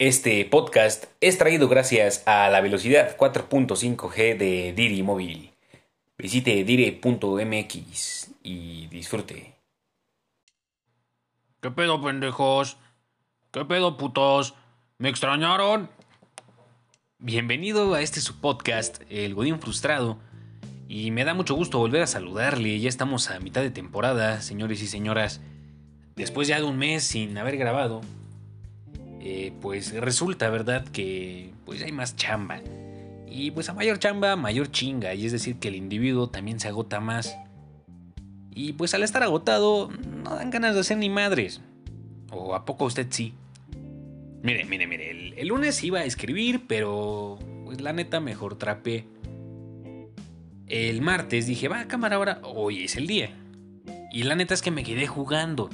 Este 0.00 0.46
podcast 0.46 1.04
es 1.20 1.36
traído 1.36 1.68
gracias 1.68 2.26
a 2.26 2.48
la 2.48 2.62
velocidad 2.62 3.18
4.5G 3.18 4.38
de 4.38 4.72
Diri 4.72 5.02
Móvil. 5.02 5.52
Visite 6.16 6.64
dire.mx 6.64 8.30
y 8.42 8.86
disfrute. 8.86 9.56
¿Qué 11.60 11.70
pedo, 11.70 12.00
pendejos? 12.00 12.78
¿Qué 13.50 13.66
pedo, 13.66 13.98
putos? 13.98 14.54
¿Me 14.96 15.10
extrañaron? 15.10 15.90
Bienvenido 17.18 17.92
a 17.92 18.00
este 18.00 18.22
su 18.22 18.40
podcast, 18.40 19.02
El 19.10 19.34
Godín 19.34 19.60
Frustrado. 19.60 20.16
Y 20.88 21.10
me 21.10 21.26
da 21.26 21.34
mucho 21.34 21.54
gusto 21.54 21.78
volver 21.78 22.00
a 22.00 22.06
saludarle. 22.06 22.80
Ya 22.80 22.88
estamos 22.88 23.28
a 23.28 23.38
mitad 23.38 23.60
de 23.60 23.70
temporada, 23.70 24.40
señores 24.40 24.80
y 24.80 24.86
señoras. 24.86 25.42
Después 26.16 26.48
ya 26.48 26.56
de 26.56 26.64
un 26.64 26.78
mes 26.78 27.04
sin 27.04 27.36
haber 27.36 27.58
grabado, 27.58 28.00
eh, 29.22 29.52
pues 29.60 29.92
resulta, 29.92 30.48
¿verdad? 30.48 30.84
Que 30.88 31.52
pues 31.66 31.82
hay 31.82 31.92
más 31.92 32.16
chamba. 32.16 32.62
Y 33.28 33.50
pues 33.50 33.68
a 33.68 33.74
mayor 33.74 33.98
chamba, 33.98 34.34
mayor 34.34 34.70
chinga. 34.70 35.14
Y 35.14 35.26
es 35.26 35.32
decir, 35.32 35.56
que 35.56 35.68
el 35.68 35.76
individuo 35.76 36.28
también 36.28 36.58
se 36.58 36.68
agota 36.68 37.00
más. 37.00 37.36
Y 38.52 38.72
pues 38.72 38.94
al 38.94 39.02
estar 39.02 39.22
agotado, 39.22 39.90
no 40.24 40.34
dan 40.34 40.50
ganas 40.50 40.74
de 40.74 40.80
hacer 40.80 40.96
ni 40.96 41.10
madres. 41.10 41.60
¿O 42.32 42.54
a 42.54 42.64
poco 42.64 42.86
usted 42.86 43.06
sí? 43.10 43.34
Mire, 44.42 44.64
mire, 44.64 44.86
mire. 44.86 45.10
El, 45.36 45.48
lunes 45.48 45.84
iba 45.84 46.00
a 46.00 46.04
escribir, 46.04 46.62
pero 46.66 47.38
pues 47.64 47.80
la 47.82 47.92
neta 47.92 48.20
mejor 48.20 48.56
trapé. 48.56 49.04
El 50.66 51.02
martes 51.02 51.46
dije, 51.46 51.68
va, 51.68 51.86
cámara, 51.86 52.16
ahora 52.16 52.40
hoy 52.42 52.84
es 52.84 52.96
el 52.96 53.06
día. 53.06 53.30
Y 54.12 54.22
la 54.22 54.34
neta 54.34 54.54
es 54.54 54.62
que 54.62 54.70
me 54.70 54.82
quedé 54.82 55.06
jugando. 55.06 55.68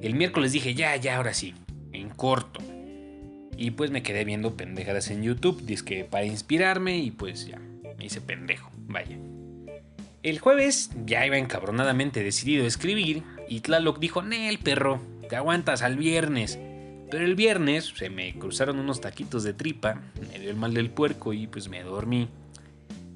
El 0.00 0.14
miércoles 0.14 0.52
dije, 0.52 0.74
ya, 0.74 0.96
ya, 0.96 1.16
ahora 1.16 1.34
sí 1.34 1.54
en 1.92 2.08
corto. 2.10 2.60
Y 3.56 3.72
pues 3.72 3.90
me 3.90 4.02
quedé 4.02 4.24
viendo 4.24 4.56
pendejadas 4.56 5.10
en 5.10 5.22
YouTube, 5.22 5.64
que 5.84 6.04
para 6.04 6.24
inspirarme 6.24 6.98
y 6.98 7.10
pues 7.10 7.46
ya, 7.46 7.60
me 7.98 8.06
hice 8.06 8.20
pendejo, 8.20 8.70
vaya. 8.86 9.18
El 10.22 10.38
jueves 10.38 10.90
ya 11.06 11.26
iba 11.26 11.38
encabronadamente 11.38 12.22
decidido 12.22 12.64
a 12.64 12.68
escribir 12.68 13.22
y 13.48 13.60
Tlaloc 13.60 13.98
dijo, 13.98 14.22
Nel, 14.22 14.58
perro, 14.58 15.00
te 15.28 15.36
aguantas 15.36 15.82
al 15.82 15.96
viernes. 15.96 16.58
Pero 17.10 17.24
el 17.24 17.34
viernes 17.34 17.92
se 17.96 18.08
me 18.08 18.34
cruzaron 18.38 18.78
unos 18.78 19.00
taquitos 19.00 19.42
de 19.42 19.52
tripa, 19.52 20.00
me 20.30 20.38
dio 20.38 20.50
el 20.50 20.56
mal 20.56 20.74
del 20.74 20.90
puerco 20.90 21.32
y 21.32 21.46
pues 21.46 21.68
me 21.68 21.82
dormí. 21.82 22.28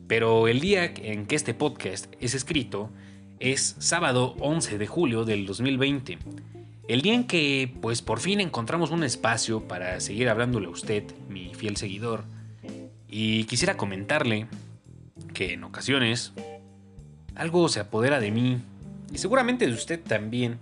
Pero 0.08 0.48
el 0.48 0.60
día 0.60 0.84
en 0.84 1.26
que 1.26 1.36
este 1.36 1.54
podcast 1.54 2.12
es 2.20 2.34
escrito 2.34 2.90
es 3.38 3.76
sábado 3.78 4.34
11 4.40 4.78
de 4.78 4.86
julio 4.86 5.24
del 5.24 5.46
2020 5.46 6.18
el 6.88 7.02
día 7.02 7.14
en 7.14 7.24
que, 7.24 7.74
pues 7.80 8.02
por 8.02 8.20
fin 8.20 8.40
encontramos 8.40 8.90
un 8.90 9.04
espacio 9.04 9.66
para 9.66 10.00
seguir 10.00 10.28
hablándole 10.28 10.66
a 10.66 10.70
usted, 10.70 11.04
mi 11.28 11.54
fiel 11.54 11.76
seguidor, 11.76 12.24
y 13.08 13.44
quisiera 13.44 13.76
comentarle 13.76 14.46
que 15.32 15.54
en 15.54 15.64
ocasiones 15.64 16.32
algo 17.34 17.68
se 17.68 17.80
apodera 17.80 18.20
de 18.20 18.30
mí, 18.30 18.58
y 19.12 19.18
seguramente 19.18 19.66
de 19.66 19.72
usted 19.72 20.00
también. 20.00 20.58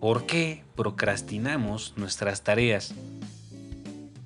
¿Por 0.00 0.26
qué 0.26 0.62
procrastinamos 0.76 1.94
nuestras 1.96 2.44
tareas? 2.44 2.94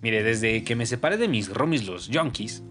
Mire, 0.03 0.23
desde 0.23 0.65
que 0.65 0.77
me 0.77 0.85
separé 0.85 1.17
de 1.17 1.29
mis 1.29 1.49
romis 1.49 1.87
los 1.87 2.11
junkies, 2.13 2.63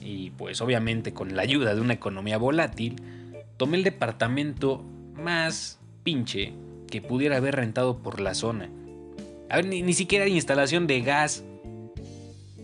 y 0.00 0.30
pues 0.30 0.60
obviamente 0.60 1.12
con 1.12 1.36
la 1.36 1.42
ayuda 1.42 1.74
de 1.74 1.80
una 1.80 1.94
economía 1.94 2.38
volátil, 2.38 2.96
tomé 3.56 3.76
el 3.76 3.84
departamento 3.84 4.84
más 5.14 5.78
pinche 6.02 6.54
que 6.90 7.00
pudiera 7.00 7.36
haber 7.36 7.56
rentado 7.56 7.98
por 7.98 8.20
la 8.20 8.34
zona. 8.34 8.68
A 9.48 9.56
ver, 9.56 9.66
ni, 9.66 9.92
siquiera 9.92 10.24
hay 10.24 10.34
instalación 10.34 10.86
de 10.86 11.00
gas. 11.00 11.44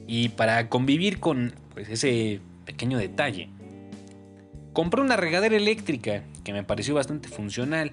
Y 0.07 0.29
para 0.31 0.69
convivir 0.69 1.19
con 1.19 1.55
pues, 1.75 1.89
ese 1.89 2.41
pequeño 2.65 2.99
detalle, 2.99 3.49
compré 4.73 5.01
una 5.01 5.17
regadera 5.17 5.57
eléctrica 5.57 6.23
que 6.45 6.53
me 6.53 6.63
pareció 6.63 6.95
bastante 6.95 7.29
funcional. 7.29 7.93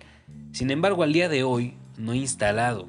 Sin 0.51 0.69
embargo, 0.69 1.03
al 1.03 1.13
día 1.13 1.29
de 1.29 1.43
hoy 1.43 1.73
no 1.97 2.13
he 2.13 2.17
instalado. 2.17 2.87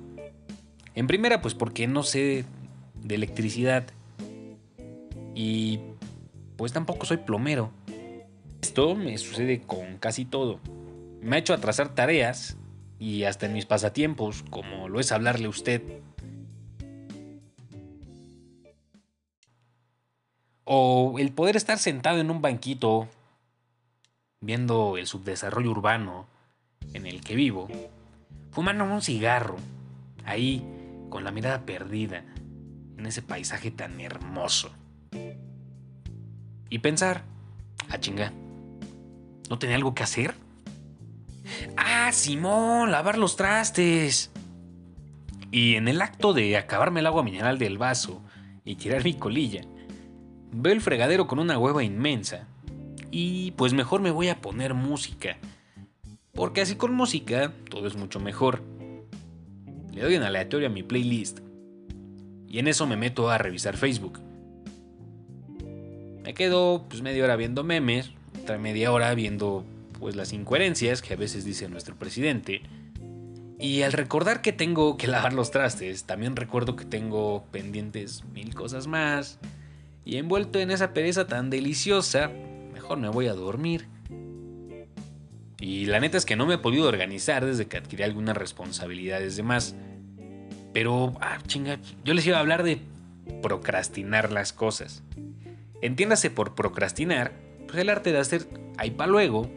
En 0.94 1.06
primera, 1.06 1.40
pues 1.40 1.54
porque 1.54 1.86
no 1.86 2.02
sé 2.02 2.44
de 3.02 3.14
electricidad. 3.14 3.86
Y 5.34 5.80
pues 6.56 6.72
tampoco 6.72 7.06
soy 7.06 7.19
plomero. 7.19 7.70
Esto 8.60 8.94
me 8.94 9.16
sucede 9.19 9.60
con 9.60 9.98
casi 9.98 10.24
todo. 10.24 10.60
Me 11.22 11.36
ha 11.36 11.38
hecho 11.38 11.54
atrasar 11.54 11.94
tareas 11.94 12.56
y 12.99 13.25
hasta 13.25 13.47
en 13.47 13.53
mis 13.53 13.66
pasatiempos, 13.66 14.44
como 14.50 14.88
lo 14.88 15.00
es 15.00 15.12
hablarle 15.12 15.47
a 15.47 15.50
usted. 15.50 15.82
O 20.65 21.16
el 21.19 21.32
poder 21.32 21.56
estar 21.56 21.78
sentado 21.78 22.19
en 22.19 22.31
un 22.31 22.41
banquito 22.41 23.09
viendo 24.41 24.97
el 24.97 25.06
subdesarrollo 25.06 25.71
urbano 25.71 26.27
en 26.93 27.06
el 27.06 27.22
que 27.22 27.34
vivo, 27.34 27.69
fumando 28.50 28.84
un 28.84 29.03
cigarro, 29.03 29.56
ahí 30.25 30.62
con 31.09 31.25
la 31.25 31.31
mirada 31.31 31.65
perdida 31.65 32.25
en 32.99 33.06
ese 33.06 33.22
paisaje 33.22 33.71
tan 33.71 34.00
hermoso. 34.00 34.71
Y 36.71 36.78
pensar, 36.78 37.25
a 37.88 37.94
ah, 37.94 38.00
chinga, 38.00 38.32
¿no 39.49 39.59
tenía 39.59 39.76
algo 39.76 39.94
que 39.94 40.03
hacer? 40.03 40.34
Ah, 41.77 42.10
Simón, 42.12 42.91
lavar 42.91 43.19
los 43.19 43.37
trastes. 43.37 44.31
Y 45.50 45.77
en 45.77 45.88
el 45.88 46.03
acto 46.03 46.32
de 46.32 46.56
acabarme 46.56 47.00
el 47.00 47.06
agua 47.06 47.22
mineral 47.22 47.59
del 47.59 47.78
vaso 47.78 48.22
y 48.65 48.77
tirar 48.77 49.05
mi 49.05 49.15
colilla, 49.15 49.62
veo 50.53 50.72
el 50.72 50.81
fregadero 50.81 51.27
con 51.27 51.38
una 51.38 51.59
hueva 51.59 51.84
inmensa. 51.84 52.49
Y 53.10 53.53
pues 53.53 53.72
mejor 53.72 54.00
me 54.00 54.10
voy 54.10 54.28
a 54.28 54.41
poner 54.41 54.75
música. 54.75 55.38
Porque 56.32 56.62
así 56.62 56.75
con 56.75 56.93
música 56.93 57.53
todo 57.71 57.87
es 57.87 57.97
mucho 57.97 58.19
mejor. 58.19 58.62
Le 59.93 60.03
doy 60.03 60.16
en 60.16 60.25
aleatorio 60.25 60.66
a 60.66 60.71
mi 60.71 60.82
playlist. 60.82 61.38
Y 62.49 62.59
en 62.59 62.66
eso 62.66 62.87
me 62.87 62.97
meto 62.97 63.31
a 63.31 63.38
revisar 63.38 63.76
Facebook. 63.76 64.19
Me 66.25 66.34
quedo 66.34 66.84
pues 66.88 67.03
media 67.03 67.22
hora 67.22 67.37
viendo 67.37 67.62
memes, 67.62 68.11
otra 68.43 68.59
media 68.59 68.91
hora 68.91 69.15
viendo 69.15 69.65
pues 69.99 70.16
las 70.16 70.32
incoherencias 70.32 71.03
que 71.03 71.15
a 71.15 71.16
veces 71.16 71.44
dice 71.44 71.69
nuestro 71.69 71.97
presidente. 71.97 72.62
Y 73.59 73.82
al 73.82 73.93
recordar 73.93 74.43
que 74.43 74.53
tengo 74.53 74.97
que 74.97 75.06
lavar 75.06 75.32
los 75.32 75.50
trastes, 75.50 76.05
también 76.05 76.37
recuerdo 76.37 76.77
que 76.77 76.84
tengo 76.84 77.44
pendientes 77.50 78.25
mil 78.25 78.55
cosas 78.55 78.87
más. 78.87 79.38
Y 80.05 80.16
envuelto 80.19 80.59
en 80.59 80.71
esa 80.71 80.93
pereza 80.93 81.27
tan 81.27 81.50
deliciosa, 81.50 82.31
mejor 82.72 82.99
me 82.99 83.09
voy 83.09 83.28
a 83.28 83.34
dormir. 83.34 83.88
Y 85.59 85.87
la 85.87 86.00
neta 86.00 86.19
es 86.19 86.26
que 86.26 86.37
no 86.37 86.47
me 86.47 86.55
he 86.55 86.59
podido 86.59 86.88
organizar 86.88 87.47
desde 87.47 87.66
que 87.66 87.78
adquirí 87.78 88.03
algunas 88.03 88.37
responsabilidades 88.37 89.37
de 89.37 89.43
más. 89.44 89.75
Pero, 90.75 91.15
ah, 91.21 91.38
chinga, 91.47 91.78
yo 92.05 92.12
les 92.12 92.26
iba 92.26 92.37
a 92.37 92.41
hablar 92.41 92.65
de 92.65 92.81
procrastinar 93.41 94.32
las 94.32 94.53
cosas. 94.53 95.03
Entiéndase 95.81 96.28
por 96.28 96.55
procrastinar, 96.55 97.32
pues 97.66 97.78
el 97.78 97.88
arte 97.88 98.12
de 98.12 98.19
hacer 98.19 98.47
ahí 98.76 98.91
para 98.91 99.11
luego 99.11 99.49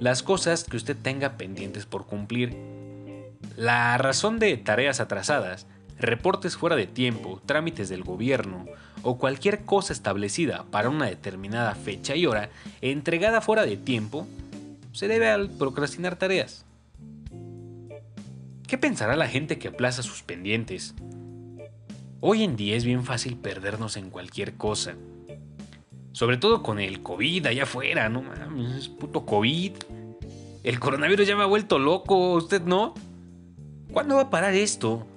las 0.00 0.22
cosas 0.22 0.64
que 0.64 0.76
usted 0.76 0.96
tenga 0.96 1.36
pendientes 1.36 1.86
por 1.86 2.06
cumplir. 2.06 2.56
La 3.56 3.96
razón 3.98 4.38
de 4.38 4.56
tareas 4.56 5.00
atrasadas, 5.00 5.66
reportes 5.98 6.56
fuera 6.56 6.76
de 6.76 6.86
tiempo, 6.86 7.40
trámites 7.46 7.88
del 7.88 8.02
gobierno 8.02 8.66
o 9.02 9.18
cualquier 9.18 9.64
cosa 9.64 9.92
establecida 9.92 10.64
para 10.70 10.88
una 10.88 11.06
determinada 11.06 11.74
fecha 11.74 12.16
y 12.16 12.26
hora 12.26 12.50
entregada 12.80 13.40
fuera 13.40 13.64
de 13.64 13.76
tiempo, 13.76 14.26
se 14.92 15.08
debe 15.08 15.28
al 15.28 15.50
procrastinar 15.50 16.16
tareas. 16.16 16.64
¿Qué 18.66 18.78
pensará 18.78 19.14
la 19.14 19.28
gente 19.28 19.58
que 19.58 19.68
aplaza 19.68 20.02
sus 20.02 20.22
pendientes? 20.22 20.94
Hoy 22.20 22.42
en 22.42 22.56
día 22.56 22.76
es 22.76 22.84
bien 22.84 23.04
fácil 23.04 23.36
perdernos 23.36 23.96
en 23.96 24.08
cualquier 24.08 24.54
cosa. 24.54 24.94
Sobre 26.14 26.36
todo 26.36 26.62
con 26.62 26.78
el 26.78 27.02
COVID 27.02 27.46
allá 27.46 27.64
afuera, 27.64 28.08
no 28.08 28.22
mames, 28.22 28.88
puto 28.88 29.26
COVID. 29.26 29.72
El 30.62 30.78
coronavirus 30.78 31.26
ya 31.26 31.34
me 31.34 31.42
ha 31.42 31.46
vuelto 31.46 31.80
loco, 31.80 32.34
¿usted 32.34 32.62
no? 32.62 32.94
¿Cuándo 33.92 34.14
va 34.14 34.22
a 34.22 34.30
parar 34.30 34.54
esto? 34.54 35.08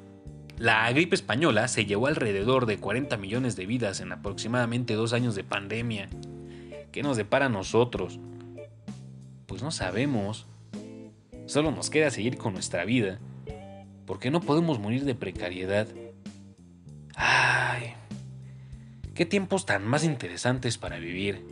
La 0.58 0.92
gripe 0.92 1.14
española 1.14 1.68
se 1.68 1.86
llevó 1.86 2.08
alrededor 2.08 2.66
de 2.66 2.80
40 2.80 3.16
millones 3.18 3.56
de 3.56 3.68
vidas 3.68 4.00
en 4.00 4.12
aproximadamente 4.12 4.96
dos 4.96 5.14
años 5.14 5.36
de 5.36 5.44
pandemia. 5.44 6.10
¿Qué 6.92 7.04
nos 7.04 7.16
depara 7.16 7.46
a 7.46 7.50
nosotros? 7.50 8.20
Pues 9.46 9.62
no 9.62 9.70
sabemos. 9.70 10.48
Solo 11.46 11.70
nos 11.70 11.92
queda 11.92 12.10
seguir 12.10 12.40
con 12.40 12.54
nuestra 12.54 12.86
vida. 12.86 13.20
Porque 14.08 14.32
no 14.32 14.42
podemos 14.42 14.80
morir 14.80 15.06
de 15.06 15.14
precariedad. 15.14 15.88
Ay, 17.14 17.94
qué 19.18 19.26
tiempos 19.26 19.66
tan 19.66 19.84
más 19.84 20.04
interesantes 20.04 20.78
para 20.78 21.00
vivir. 21.00 21.44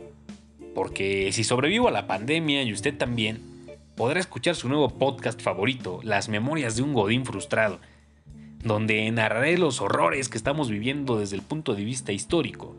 Porque 0.72 1.32
si 1.32 1.42
sobrevivo 1.42 1.88
a 1.88 1.90
la 1.90 2.06
pandemia 2.06 2.62
y 2.62 2.72
usted 2.72 2.96
también, 2.96 3.42
podrá 3.96 4.20
escuchar 4.20 4.54
su 4.54 4.68
nuevo 4.68 4.88
podcast 4.90 5.42
favorito, 5.42 5.98
Las 6.04 6.28
Memorias 6.28 6.76
de 6.76 6.82
un 6.82 6.94
Godín 6.94 7.26
Frustrado. 7.26 7.80
donde 8.62 9.08
narraré 9.12 9.58
los 9.58 9.80
horrores 9.80 10.28
que 10.28 10.36
estamos 10.36 10.70
viviendo 10.70 11.20
desde 11.20 11.36
el 11.36 11.42
punto 11.42 11.74
de 11.74 11.84
vista 11.84 12.10
histórico. 12.10 12.76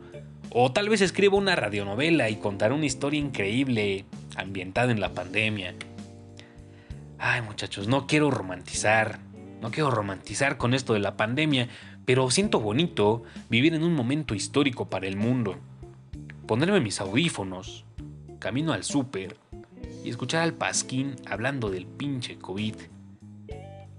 O 0.50 0.70
tal 0.70 0.90
vez 0.90 1.00
escriba 1.00 1.36
una 1.36 1.56
radionovela 1.56 2.28
y 2.28 2.36
contaré 2.36 2.74
una 2.74 2.84
historia 2.84 3.20
increíble 3.20 4.04
ambientada 4.36 4.92
en 4.92 5.00
la 5.00 5.14
pandemia. 5.14 5.74
Ay 7.18 7.40
muchachos, 7.40 7.88
no 7.88 8.06
quiero 8.06 8.30
romantizar, 8.30 9.18
no 9.62 9.70
quiero 9.70 9.90
romantizar 9.90 10.58
con 10.58 10.74
esto 10.74 10.92
de 10.92 11.00
la 11.00 11.16
pandemia, 11.16 11.68
pero 12.08 12.30
siento 12.30 12.58
bonito 12.58 13.22
vivir 13.50 13.74
en 13.74 13.84
un 13.84 13.92
momento 13.92 14.34
histórico 14.34 14.88
para 14.88 15.06
el 15.06 15.18
mundo. 15.18 15.56
Ponerme 16.46 16.80
mis 16.80 17.02
audífonos, 17.02 17.84
camino 18.38 18.72
al 18.72 18.82
súper 18.82 19.36
y 20.02 20.08
escuchar 20.08 20.40
al 20.40 20.54
Pasquín 20.54 21.16
hablando 21.26 21.68
del 21.68 21.84
pinche 21.84 22.38
COVID. 22.38 22.76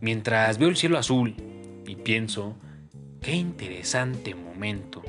Mientras 0.02 0.58
veo 0.58 0.70
el 0.70 0.76
cielo 0.76 0.98
azul 0.98 1.36
y 1.86 1.98
pienso, 1.98 2.56
qué 3.22 3.36
interesante 3.36 4.34
momento 4.34 5.04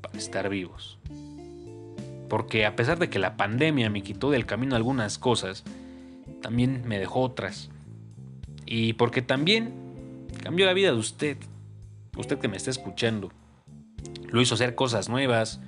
para 0.00 0.16
estar 0.16 0.48
vivos. 0.48 0.98
Porque 2.30 2.64
a 2.64 2.74
pesar 2.74 2.98
de 2.98 3.10
que 3.10 3.18
la 3.18 3.36
pandemia 3.36 3.90
me 3.90 4.02
quitó 4.02 4.30
del 4.30 4.46
camino 4.46 4.76
algunas 4.76 5.18
cosas, 5.18 5.62
también 6.40 6.84
me 6.86 6.98
dejó 6.98 7.20
otras. 7.20 7.68
Y 8.64 8.94
porque 8.94 9.20
también 9.20 9.74
cambió 10.42 10.64
la 10.64 10.72
vida 10.72 10.90
de 10.90 10.96
usted, 10.96 11.36
usted 12.16 12.38
que 12.38 12.48
me 12.48 12.56
está 12.56 12.70
escuchando. 12.70 13.30
Lo 14.28 14.40
hizo 14.40 14.54
hacer 14.54 14.74
cosas 14.74 15.08
nuevas, 15.08 15.60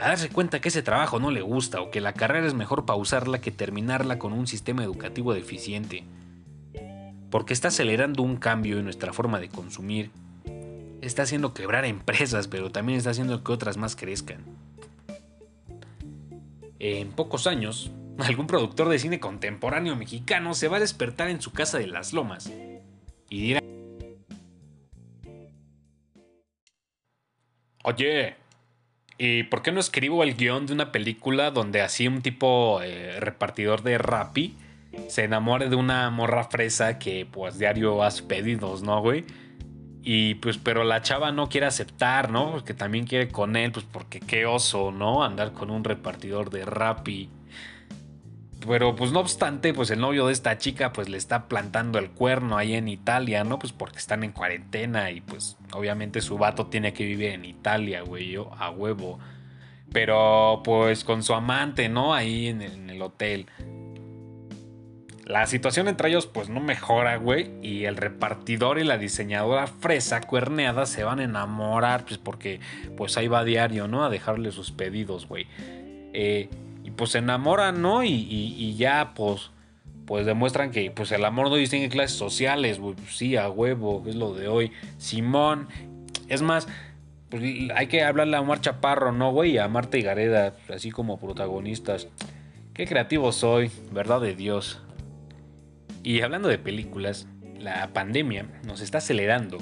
a 0.00 0.08
darse 0.08 0.30
cuenta 0.30 0.60
que 0.60 0.68
ese 0.68 0.82
trabajo 0.82 1.20
no 1.20 1.30
le 1.30 1.42
gusta 1.42 1.82
o 1.82 1.90
que 1.90 2.00
la 2.00 2.14
carrera 2.14 2.46
es 2.46 2.54
mejor 2.54 2.86
pausarla 2.86 3.40
que 3.40 3.50
terminarla 3.50 4.18
con 4.18 4.32
un 4.32 4.46
sistema 4.46 4.82
educativo 4.82 5.34
deficiente. 5.34 6.04
Porque 7.30 7.52
está 7.52 7.68
acelerando 7.68 8.22
un 8.22 8.36
cambio 8.36 8.78
en 8.78 8.84
nuestra 8.84 9.12
forma 9.12 9.38
de 9.38 9.50
consumir. 9.50 10.10
Está 11.02 11.22
haciendo 11.22 11.52
quebrar 11.52 11.84
empresas, 11.84 12.48
pero 12.48 12.72
también 12.72 12.98
está 12.98 13.10
haciendo 13.10 13.44
que 13.44 13.52
otras 13.52 13.76
más 13.76 13.94
crezcan. 13.94 14.44
En 16.78 17.10
pocos 17.10 17.46
años, 17.46 17.90
algún 18.18 18.46
productor 18.46 18.88
de 18.88 18.98
cine 18.98 19.20
contemporáneo 19.20 19.96
mexicano 19.96 20.54
se 20.54 20.68
va 20.68 20.78
a 20.78 20.80
despertar 20.80 21.28
en 21.28 21.42
su 21.42 21.52
casa 21.52 21.78
de 21.78 21.86
las 21.86 22.14
lomas 22.14 22.50
y 23.28 23.40
dirá... 23.42 23.60
Oye, 27.82 28.36
¿y 29.18 29.44
por 29.44 29.62
qué 29.62 29.72
no 29.72 29.80
escribo 29.80 30.22
el 30.22 30.34
guion 30.34 30.66
de 30.66 30.72
una 30.74 30.92
película 30.92 31.50
donde 31.50 31.80
así 31.80 32.06
un 32.06 32.20
tipo 32.22 32.80
eh, 32.82 33.18
repartidor 33.20 33.82
de 33.82 33.96
Rappi 33.98 34.56
se 35.08 35.24
enamore 35.24 35.68
de 35.68 35.76
una 35.76 36.10
morra 36.10 36.44
fresa 36.44 36.98
que 36.98 37.26
pues 37.30 37.58
diario 37.58 38.02
hace 38.02 38.22
pedidos, 38.24 38.82
¿no, 38.82 39.00
güey? 39.00 39.24
Y 40.02 40.34
pues, 40.36 40.58
pero 40.58 40.84
la 40.84 41.02
chava 41.02 41.30
no 41.30 41.48
quiere 41.48 41.66
aceptar, 41.66 42.30
¿no? 42.30 42.52
Porque 42.52 42.74
también 42.74 43.06
quiere 43.06 43.28
con 43.28 43.56
él, 43.56 43.70
pues 43.72 43.86
porque 43.90 44.20
qué 44.20 44.46
oso, 44.46 44.92
¿no? 44.92 45.22
Andar 45.22 45.52
con 45.52 45.70
un 45.70 45.84
repartidor 45.84 46.50
de 46.50 46.64
Rappi. 46.64 47.28
Pero 48.66 48.94
pues 48.94 49.10
no 49.12 49.20
obstante, 49.20 49.72
pues 49.72 49.90
el 49.90 50.00
novio 50.00 50.26
de 50.26 50.32
esta 50.32 50.58
chica 50.58 50.92
pues 50.92 51.08
le 51.08 51.16
está 51.16 51.48
plantando 51.48 51.98
el 51.98 52.10
cuerno 52.10 52.58
ahí 52.58 52.74
en 52.74 52.88
Italia, 52.88 53.42
¿no? 53.42 53.58
Pues 53.58 53.72
porque 53.72 53.98
están 53.98 54.22
en 54.22 54.32
cuarentena 54.32 55.10
y 55.10 55.20
pues 55.20 55.56
obviamente 55.72 56.20
su 56.20 56.36
vato 56.36 56.66
tiene 56.66 56.92
que 56.92 57.04
vivir 57.04 57.30
en 57.30 57.44
Italia, 57.44 58.02
güey, 58.02 58.30
yo 58.30 58.50
a 58.58 58.70
huevo. 58.70 59.18
Pero 59.92 60.60
pues 60.62 61.04
con 61.04 61.22
su 61.22 61.34
amante, 61.34 61.88
¿no? 61.88 62.14
Ahí 62.14 62.48
en 62.48 62.62
el, 62.62 62.72
en 62.72 62.90
el 62.90 63.02
hotel. 63.02 63.46
La 65.24 65.46
situación 65.46 65.86
entre 65.88 66.08
ellos 66.08 66.26
pues 66.26 66.48
no 66.48 66.60
mejora, 66.60 67.16
güey. 67.16 67.50
Y 67.62 67.84
el 67.84 67.96
repartidor 67.96 68.78
y 68.78 68.84
la 68.84 68.98
diseñadora 68.98 69.68
fresa 69.68 70.20
cuerneada 70.20 70.86
se 70.86 71.02
van 71.02 71.20
a 71.20 71.24
enamorar, 71.24 72.04
pues 72.04 72.18
porque 72.18 72.60
pues 72.96 73.16
ahí 73.16 73.28
va 73.28 73.38
a 73.40 73.44
diario, 73.44 73.88
¿no? 73.88 74.04
A 74.04 74.10
dejarle 74.10 74.52
sus 74.52 74.70
pedidos, 74.70 75.26
güey. 75.26 75.46
Eh, 76.12 76.50
y 76.84 76.90
pues 76.90 77.10
se 77.10 77.18
enamoran, 77.18 77.82
¿no? 77.82 78.02
Y, 78.04 78.74
ya, 78.76 79.12
pues, 79.14 79.50
pues 80.06 80.26
demuestran 80.26 80.70
que 80.70 80.90
pues 80.90 81.12
el 81.12 81.24
amor 81.24 81.50
no 81.50 81.56
distingue 81.56 81.88
clases 81.88 82.16
sociales, 82.16 82.78
güey. 82.78 82.94
Pues 82.94 83.16
sí, 83.16 83.36
a 83.36 83.48
huevo, 83.48 84.02
es 84.06 84.14
lo 84.14 84.34
de 84.34 84.48
hoy. 84.48 84.72
Simón, 84.98 85.68
es 86.28 86.42
más, 86.42 86.68
pues 87.28 87.42
hay 87.74 87.86
que 87.86 88.02
hablarle 88.02 88.36
a 88.36 88.40
Omar 88.40 88.60
Chaparro, 88.60 89.12
¿no, 89.12 89.32
güey? 89.32 89.58
A 89.58 89.68
Marta 89.68 89.98
y 89.98 90.02
Gareda, 90.02 90.54
así 90.68 90.90
como 90.90 91.18
protagonistas. 91.18 92.08
Qué 92.74 92.86
creativo 92.86 93.32
soy, 93.32 93.70
verdad 93.92 94.20
de 94.20 94.34
Dios. 94.34 94.80
Y 96.02 96.22
hablando 96.22 96.48
de 96.48 96.58
películas, 96.58 97.26
la 97.58 97.88
pandemia 97.92 98.46
nos 98.64 98.80
está 98.80 98.98
acelerando 98.98 99.58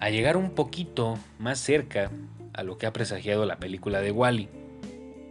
a 0.00 0.10
llegar 0.10 0.36
un 0.36 0.50
poquito 0.50 1.18
más 1.38 1.60
cerca 1.60 2.10
a 2.54 2.62
lo 2.62 2.76
que 2.76 2.86
ha 2.86 2.92
presagiado 2.92 3.46
la 3.46 3.56
película 3.56 4.00
de 4.00 4.10
Wally. 4.10 4.48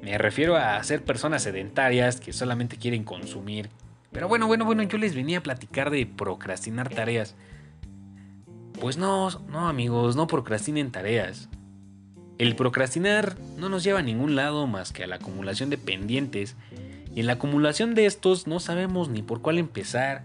Me 0.01 0.17
refiero 0.17 0.55
a 0.55 0.81
ser 0.83 1.03
personas 1.03 1.43
sedentarias 1.43 2.19
que 2.19 2.33
solamente 2.33 2.77
quieren 2.77 3.03
consumir. 3.03 3.69
Pero 4.11 4.27
bueno, 4.27 4.47
bueno, 4.47 4.65
bueno, 4.65 4.83
yo 4.83 4.97
les 4.97 5.13
venía 5.13 5.39
a 5.39 5.43
platicar 5.43 5.91
de 5.91 6.05
procrastinar 6.05 6.89
tareas. 6.89 7.35
Pues 8.79 8.97
no, 8.97 9.29
no 9.49 9.67
amigos, 9.67 10.15
no 10.15 10.27
procrastinen 10.27 10.91
tareas. 10.91 11.49
El 12.37 12.55
procrastinar 12.55 13.35
no 13.57 13.67
nos 13.67 13.83
lleva 13.83 13.99
a 13.99 14.03
ningún 14.03 14.35
lado 14.35 14.65
más 14.65 14.93
que 14.93 15.03
a 15.03 15.07
la 15.07 15.17
acumulación 15.17 15.69
de 15.69 15.77
pendientes. 15.77 16.55
Y 17.13 17.19
en 17.19 17.27
la 17.27 17.33
acumulación 17.33 17.93
de 17.93 18.05
estos 18.05 18.47
no 18.47 18.61
sabemos 18.61 19.09
ni 19.09 19.21
por 19.21 19.41
cuál 19.41 19.57
empezar. 19.57 20.23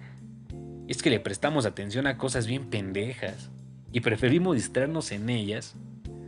Es 0.87 1.03
que 1.03 1.11
le 1.11 1.19
prestamos 1.19 1.67
atención 1.67 2.07
a 2.07 2.17
cosas 2.17 2.47
bien 2.47 2.71
pendejas. 2.71 3.51
Y 3.91 4.01
preferimos 4.01 4.55
distraernos 4.55 5.11
en 5.11 5.29
ellas 5.29 5.75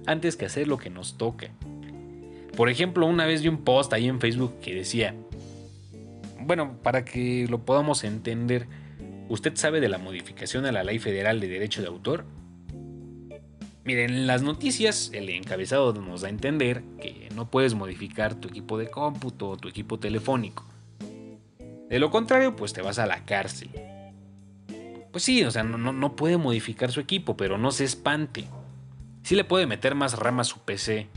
antes 0.06 0.37
que 0.37 0.46
hacer 0.46 0.66
lo 0.66 0.78
que 0.78 0.90
nos 0.90 1.16
toca. 1.16 1.50
Por 2.56 2.70
ejemplo, 2.70 3.06
una 3.06 3.26
vez 3.26 3.43
vi 3.43 3.49
un 3.49 3.58
post 3.58 3.93
ahí 3.93 4.08
en 4.08 4.19
Facebook 4.19 4.61
que 4.61 4.75
decía, 4.75 5.14
bueno, 6.41 6.79
para 6.82 7.05
que 7.05 7.47
lo 7.50 7.64
podamos 7.67 8.03
entender, 8.03 8.67
¿usted 9.29 9.55
sabe 9.56 9.81
de 9.81 9.91
la 9.91 9.99
modificación 9.99 10.64
a 10.64 10.73
la 10.73 10.82
Ley 10.82 10.99
Federal 10.99 11.38
de 11.38 11.49
Derecho 11.49 11.82
de 11.82 11.88
Autor? 11.88 12.25
Miren, 13.85 14.11
en 14.11 14.26
las 14.26 14.43
noticias 14.43 15.11
el 15.12 15.29
encabezado 15.29 15.93
nos 15.93 16.23
da 16.23 16.29
a 16.29 16.31
entender 16.31 16.82
que 17.00 17.29
no 17.35 17.50
puedes 17.50 17.75
modificar 17.75 18.35
tu 18.35 18.49
equipo 18.49 18.79
de 18.79 18.88
cómputo 18.88 19.50
o 19.50 19.56
tu 19.59 19.69
equipo 19.69 19.99
telefónico. 19.99 20.64
De 21.91 21.99
lo 21.99 22.11
contrario, 22.11 22.56
pues 22.56 22.73
te 22.73 22.82
vas 22.82 22.99
a 22.99 23.06
la 23.06 23.25
cárcel. 23.26 23.70
Pues 25.12 25.23
sí, 25.23 25.44
o 25.44 25.50
sea, 25.50 25.62
no, 25.62 25.93
no 25.93 26.17
puede 26.17 26.37
modificar 26.38 26.91
su 26.91 27.00
equipo, 27.00 27.37
pero 27.37 27.59
no 27.59 27.70
se 27.70 27.85
espante. 27.85 28.47
Sí 29.23 29.35
le 29.35 29.44
puede 29.44 29.67
meter 29.67 29.94
más 29.94 30.19
RAM 30.19 30.40
a 30.40 30.45
su 30.45 30.59
PC, 30.61 31.09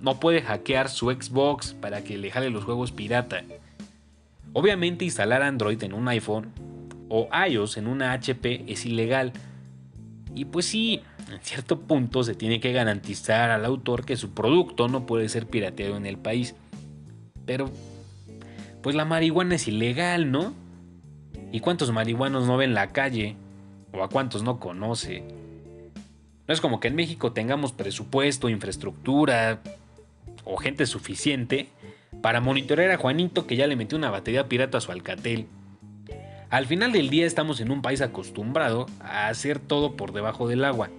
no 0.00 0.18
puede 0.18 0.42
hackear 0.42 0.88
su 0.88 1.10
Xbox 1.10 1.74
para 1.74 2.02
que 2.02 2.18
le 2.18 2.30
jale 2.30 2.50
los 2.50 2.64
juegos 2.64 2.92
pirata. 2.92 3.42
Obviamente 4.52 5.04
instalar 5.04 5.42
Android 5.42 5.82
en 5.82 5.92
un 5.92 6.08
iPhone 6.08 6.52
o 7.08 7.28
iOS 7.48 7.76
en 7.76 7.86
una 7.86 8.12
HP 8.12 8.64
es 8.66 8.86
ilegal. 8.86 9.32
Y 10.34 10.46
pues 10.46 10.66
sí, 10.66 11.02
en 11.30 11.40
cierto 11.42 11.80
punto 11.80 12.22
se 12.22 12.34
tiene 12.34 12.60
que 12.60 12.72
garantizar 12.72 13.50
al 13.50 13.64
autor 13.64 14.04
que 14.04 14.16
su 14.16 14.30
producto 14.30 14.88
no 14.88 15.06
puede 15.06 15.28
ser 15.28 15.46
pirateado 15.46 15.96
en 15.96 16.06
el 16.06 16.18
país. 16.18 16.54
Pero, 17.44 17.70
pues 18.82 18.94
la 18.94 19.04
marihuana 19.04 19.56
es 19.56 19.68
ilegal, 19.68 20.30
¿no? 20.30 20.54
¿Y 21.52 21.60
cuántos 21.60 21.92
marihuanos 21.92 22.46
no 22.46 22.56
ven 22.56 22.74
la 22.74 22.88
calle? 22.88 23.36
¿O 23.92 24.02
a 24.04 24.08
cuántos 24.08 24.42
no 24.42 24.60
conoce? 24.60 25.24
No 26.46 26.54
es 26.54 26.60
como 26.60 26.80
que 26.80 26.88
en 26.88 26.96
México 26.96 27.32
tengamos 27.32 27.72
presupuesto, 27.72 28.48
infraestructura, 28.48 29.60
o 30.44 30.56
gente 30.56 30.86
suficiente 30.86 31.68
para 32.22 32.40
monitorear 32.40 32.90
a 32.90 32.96
Juanito 32.96 33.46
que 33.46 33.56
ya 33.56 33.66
le 33.66 33.76
metió 33.76 33.96
una 33.96 34.10
batería 34.10 34.48
pirata 34.48 34.78
a 34.78 34.80
su 34.80 34.92
Alcatel. 34.92 35.46
Al 36.50 36.66
final 36.66 36.92
del 36.92 37.10
día 37.10 37.26
estamos 37.26 37.60
en 37.60 37.70
un 37.70 37.80
país 37.80 38.00
acostumbrado 38.00 38.86
a 39.00 39.28
hacer 39.28 39.60
todo 39.60 39.96
por 39.96 40.12
debajo 40.12 40.48
del 40.48 40.64
agua. 40.64 40.90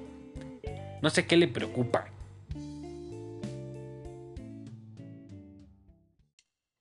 No 1.02 1.10
sé 1.10 1.26
qué 1.26 1.36
le 1.36 1.48
preocupa. 1.48 2.08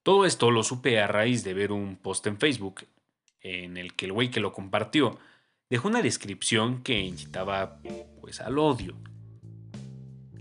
Todo 0.03 0.25
esto 0.25 0.49
lo 0.49 0.63
supe 0.63 0.99
a 0.99 1.07
raíz 1.07 1.43
de 1.43 1.53
ver 1.53 1.71
un 1.71 1.95
post 1.95 2.25
en 2.27 2.37
Facebook 2.37 2.85
en 3.41 3.77
el 3.77 3.93
que 3.93 4.05
el 4.05 4.13
güey 4.13 4.31
que 4.31 4.39
lo 4.39 4.53
compartió 4.53 5.19
dejó 5.69 5.87
una 5.89 6.01
descripción 6.01 6.81
que 6.81 6.99
incitaba 6.99 7.79
pues 8.19 8.41
al 8.41 8.57
odio 8.57 8.95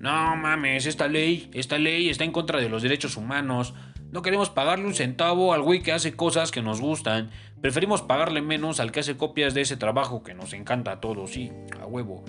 no 0.00 0.34
mames, 0.34 0.86
esta 0.86 1.08
ley, 1.08 1.50
esta 1.52 1.76
ley 1.76 2.08
está 2.08 2.24
en 2.24 2.32
contra 2.32 2.58
de 2.58 2.70
los 2.70 2.82
derechos 2.82 3.18
humanos. 3.18 3.74
No 4.10 4.22
queremos 4.22 4.48
pagarle 4.48 4.86
un 4.86 4.94
centavo 4.94 5.52
al 5.52 5.60
güey 5.60 5.82
que 5.82 5.92
hace 5.92 6.16
cosas 6.16 6.50
que 6.50 6.62
nos 6.62 6.80
gustan. 6.80 7.30
Preferimos 7.60 8.00
pagarle 8.00 8.40
menos 8.40 8.80
al 8.80 8.92
que 8.92 9.00
hace 9.00 9.18
copias 9.18 9.52
de 9.52 9.60
ese 9.60 9.76
trabajo 9.76 10.22
que 10.22 10.32
nos 10.32 10.54
encanta 10.54 10.92
a 10.92 11.00
todos, 11.00 11.32
sí, 11.32 11.52
a 11.78 11.86
huevo. 11.86 12.24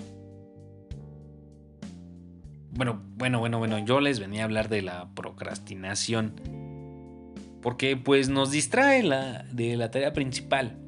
Bueno, 2.72 3.02
bueno, 3.16 3.38
bueno, 3.38 3.58
bueno, 3.58 3.78
yo 3.78 4.00
les 4.00 4.20
venía 4.20 4.42
a 4.42 4.44
hablar 4.44 4.68
de 4.68 4.82
la 4.82 5.08
procrastinación. 5.14 6.34
Porque 7.62 7.96
pues 7.96 8.28
nos 8.28 8.50
distrae 8.50 9.02
la, 9.02 9.44
de 9.50 9.78
la 9.78 9.90
tarea 9.90 10.12
principal. 10.12 10.78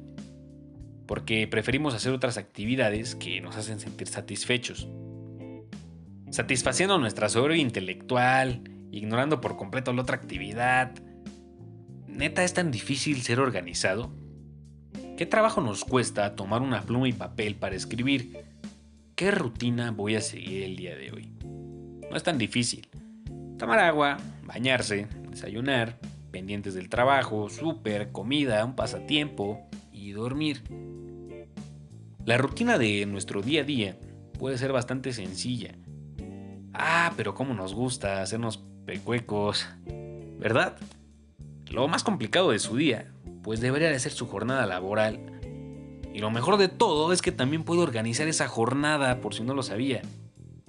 porque 1.07 1.47
preferimos 1.47 1.93
hacer 1.93 2.11
otras 2.11 2.37
actividades 2.37 3.15
que 3.15 3.41
nos 3.41 3.55
hacen 3.55 3.79
sentir 3.79 4.07
satisfechos. 4.07 4.87
Satisfaciendo 6.31 6.97
nuestra 6.97 7.29
soberbia 7.29 7.61
intelectual, 7.61 8.61
ignorando 8.91 9.41
por 9.41 9.55
completo 9.57 9.93
la 9.93 10.01
otra 10.01 10.15
actividad. 10.15 10.91
¿Neta 12.07 12.43
es 12.43 12.53
tan 12.53 12.71
difícil 12.71 13.21
ser 13.21 13.39
organizado? 13.39 14.11
¿Qué 15.17 15.25
trabajo 15.25 15.61
nos 15.61 15.85
cuesta 15.85 16.35
tomar 16.35 16.61
una 16.61 16.81
pluma 16.81 17.07
y 17.07 17.13
papel 17.13 17.55
para 17.55 17.75
escribir? 17.75 18.43
¿Qué 19.15 19.31
rutina 19.31 19.91
voy 19.91 20.15
a 20.15 20.21
seguir 20.21 20.63
el 20.63 20.75
día 20.75 20.95
de 20.95 21.11
hoy? 21.11 21.29
No 22.09 22.17
es 22.17 22.23
tan 22.23 22.37
difícil. 22.37 22.87
Tomar 23.57 23.79
agua, 23.79 24.17
bañarse, 24.43 25.07
desayunar, 25.29 25.97
pendientes 26.31 26.73
del 26.73 26.89
trabajo, 26.89 27.49
súper, 27.49 28.11
comida, 28.11 28.65
un 28.65 28.75
pasatiempo 28.75 29.61
y 29.93 30.11
dormir. 30.11 30.63
La 32.25 32.37
rutina 32.37 32.77
de 32.77 33.05
nuestro 33.05 33.41
día 33.41 33.61
a 33.61 33.63
día 33.63 33.97
puede 34.37 34.57
ser 34.57 34.73
bastante 34.73 35.13
sencilla. 35.13 35.75
Ah, 36.77 37.13
pero 37.15 37.33
cómo 37.33 37.53
nos 37.53 37.73
gusta 37.73 38.21
hacernos 38.21 38.57
pecuecos, 38.85 39.67
¿verdad? 40.37 40.77
Lo 41.71 41.87
más 41.87 42.03
complicado 42.03 42.51
de 42.51 42.59
su 42.59 42.75
día, 42.75 43.11
pues 43.43 43.61
debería 43.61 43.89
de 43.89 43.99
ser 43.99 44.11
su 44.11 44.27
jornada 44.27 44.65
laboral. 44.65 45.19
Y 46.13 46.19
lo 46.19 46.31
mejor 46.31 46.57
de 46.57 46.67
todo 46.67 47.13
es 47.13 47.21
que 47.21 47.31
también 47.31 47.63
puedo 47.63 47.81
organizar 47.81 48.27
esa 48.27 48.47
jornada, 48.47 49.21
por 49.21 49.33
si 49.33 49.43
no 49.43 49.53
lo 49.53 49.63
sabía. 49.63 50.01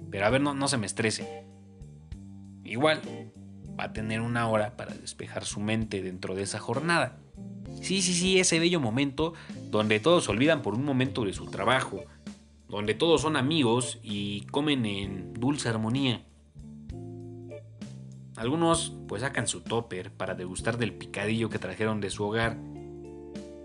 Pero 0.09 0.25
a 0.25 0.29
ver, 0.29 0.41
no, 0.41 0.53
no 0.53 0.67
se 0.67 0.77
me 0.77 0.85
estrese. 0.85 1.43
Igual, 2.63 3.01
va 3.77 3.85
a 3.85 3.93
tener 3.93 4.21
una 4.21 4.47
hora 4.47 4.75
para 4.77 4.93
despejar 4.93 5.45
su 5.45 5.59
mente 5.59 6.01
dentro 6.01 6.35
de 6.35 6.43
esa 6.43 6.59
jornada. 6.59 7.17
Sí, 7.81 8.01
sí, 8.01 8.13
sí, 8.13 8.39
ese 8.39 8.59
bello 8.59 8.79
momento 8.79 9.33
donde 9.69 9.99
todos 9.99 10.27
olvidan 10.29 10.61
por 10.61 10.73
un 10.73 10.83
momento 10.83 11.25
de 11.25 11.33
su 11.33 11.45
trabajo, 11.45 12.03
donde 12.67 12.93
todos 12.93 13.21
son 13.21 13.35
amigos 13.35 13.99
y 14.03 14.41
comen 14.47 14.85
en 14.85 15.33
dulce 15.33 15.69
armonía. 15.69 16.25
Algunos 18.35 18.95
pues 19.07 19.21
sacan 19.21 19.47
su 19.47 19.61
topper 19.61 20.11
para 20.11 20.35
degustar 20.35 20.77
del 20.77 20.93
picadillo 20.93 21.49
que 21.49 21.59
trajeron 21.59 22.01
de 22.01 22.09
su 22.09 22.23
hogar. 22.23 22.57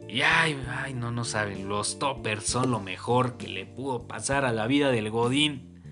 Y 0.08 0.22
ay, 0.22 0.58
ay, 0.68 0.94
no, 0.94 1.10
no 1.10 1.24
saben, 1.24 1.68
los 1.68 1.98
toppers 1.98 2.44
son 2.44 2.70
lo 2.70 2.80
mejor 2.80 3.36
que 3.36 3.48
le 3.48 3.66
pudo 3.66 4.06
pasar 4.06 4.44
a 4.44 4.52
la 4.52 4.66
vida 4.66 4.90
del 4.90 5.10
Godín. 5.10 5.82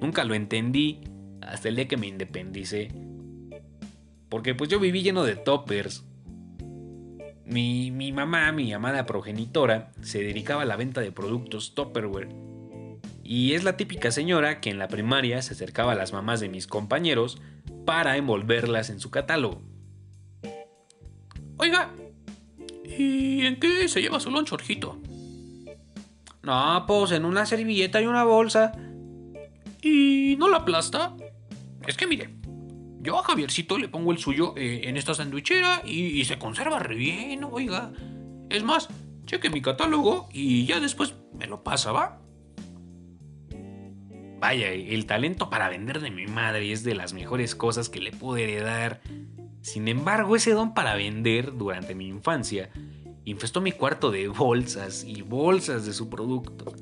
Nunca 0.00 0.24
lo 0.24 0.34
entendí 0.34 1.00
hasta 1.40 1.68
el 1.68 1.76
día 1.76 1.88
que 1.88 1.96
me 1.96 2.06
independicé. 2.06 2.92
Porque 4.28 4.54
pues 4.54 4.70
yo 4.70 4.80
viví 4.80 5.02
lleno 5.02 5.24
de 5.24 5.36
toppers, 5.36 6.04
mi, 7.46 8.12
mamá, 8.12 8.50
mi 8.52 8.72
amada 8.72 9.06
progenitora, 9.06 9.92
se 10.02 10.22
dedicaba 10.22 10.62
a 10.62 10.66
la 10.66 10.76
venta 10.76 11.00
de 11.00 11.12
productos 11.12 11.74
Tupperware. 11.74 12.28
Y 13.22 13.54
es 13.54 13.64
la 13.64 13.76
típica 13.76 14.10
señora 14.10 14.60
que 14.60 14.70
en 14.70 14.78
la 14.78 14.88
primaria 14.88 15.42
se 15.42 15.54
acercaba 15.54 15.92
a 15.92 15.96
las 15.96 16.12
mamás 16.12 16.40
de 16.40 16.48
mis 16.48 16.66
compañeros 16.66 17.40
para 17.84 18.16
envolverlas 18.16 18.90
en 18.90 19.00
su 19.00 19.10
catálogo. 19.10 19.62
Oiga, 21.56 21.90
¿y 22.84 23.46
en 23.46 23.58
qué 23.58 23.88
se 23.88 24.02
lleva 24.02 24.20
su 24.20 24.30
loncho, 24.30 24.56
No, 26.42 26.84
pues 26.86 27.12
en 27.12 27.24
una 27.24 27.46
servilleta 27.46 28.00
y 28.00 28.06
una 28.06 28.24
bolsa. 28.24 28.72
¿Y 29.82 30.36
no 30.38 30.48
la 30.48 30.58
aplasta? 30.58 31.16
Es 31.86 31.96
que 31.96 32.06
mire, 32.06 32.35
yo 33.00 33.18
a 33.18 33.22
Javiercito 33.22 33.78
le 33.78 33.88
pongo 33.88 34.12
el 34.12 34.18
suyo 34.18 34.54
eh, 34.56 34.82
en 34.84 34.96
esta 34.96 35.14
sandwichera 35.14 35.82
y, 35.84 36.24
se 36.24 36.38
conserva 36.38 36.78
re 36.78 36.96
bien, 36.96 37.44
oiga. 37.44 37.92
Es 38.50 38.62
más, 38.62 38.88
cheque 39.24 39.50
mi 39.50 39.60
catálogo 39.60 40.28
y 40.32 40.66
ya 40.66 40.80
después 40.80 41.14
me 41.34 41.46
lo 41.46 41.62
pasa, 41.62 41.92
¿va? 41.92 42.20
Vaya, 44.38 44.70
el 44.70 45.06
talento 45.06 45.48
para 45.48 45.68
vender 45.68 46.00
de 46.00 46.10
mi 46.10 46.26
madre 46.26 46.70
es 46.70 46.84
de 46.84 46.94
las 46.94 47.14
mejores 47.14 47.54
cosas 47.54 47.88
que 47.88 48.00
le 48.00 48.12
pude 48.12 48.44
heredar. 48.44 49.00
Sin 49.62 49.88
embargo, 49.88 50.36
ese 50.36 50.52
don 50.52 50.74
para 50.74 50.94
vender 50.94 51.56
durante 51.56 51.94
mi 51.94 52.06
infancia 52.06 52.70
infestó 53.24 53.60
mi 53.60 53.72
cuarto 53.72 54.10
de 54.10 54.28
bolsas 54.28 55.04
y 55.04 55.22
bolsas 55.22 55.86
de 55.86 55.92
su 55.92 56.08
producto. 56.08 56.72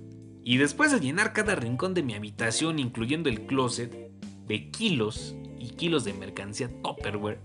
Y 0.43 0.59
después 0.59 0.93
de 0.93 1.01
llenar 1.01 1.33
cada 1.33 1.55
rincón 1.55 1.95
de 1.95 2.03
mi 2.03 2.15
habitación, 2.15 2.79
incluyendo 2.79 3.31
el 3.31 3.47
closet, 3.47 4.11
de 4.47 4.71
kilos 4.71 5.35
y 5.65 5.71
kilos 5.71 6.05
de 6.05 6.13
mercancía 6.13 6.69
Tupperware, 6.83 7.41